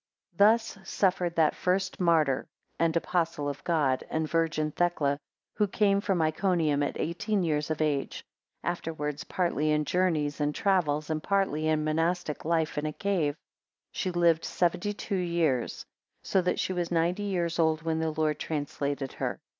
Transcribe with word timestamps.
15 0.31 0.37
Thus 0.39 0.77
suffered 0.83 1.35
that 1.35 1.53
first 1.53 1.99
martyr 1.99 2.47
and 2.79 2.97
apostle 2.97 3.47
of 3.47 3.63
God, 3.63 4.03
and 4.09 4.27
virgin, 4.27 4.71
Thecla, 4.71 5.19
who 5.53 5.67
came 5.67 6.01
from 6.01 6.23
Iconium 6.23 6.81
at 6.81 6.99
eighteen 6.99 7.43
years 7.43 7.69
of 7.69 7.81
age; 7.83 8.25
afterwards, 8.63 9.23
partly 9.25 9.69
in 9.69 9.85
journeys 9.85 10.41
and 10.41 10.55
travels, 10.55 11.11
and 11.11 11.21
partly 11.21 11.67
in 11.67 11.79
a 11.79 11.83
monastic 11.83 12.43
life 12.45 12.79
in 12.79 12.85
the 12.85 12.93
cave, 12.93 13.35
she 13.91 14.09
lived 14.09 14.43
seventy 14.43 14.91
two 14.91 15.13
years; 15.15 15.85
so 16.23 16.41
that 16.41 16.57
she 16.59 16.73
was 16.73 16.89
ninety 16.89 17.21
years 17.21 17.59
old 17.59 17.83
when 17.83 17.99
the 17.99 18.09
Lord 18.09 18.39
translated 18.39 19.13
her. 19.13 19.39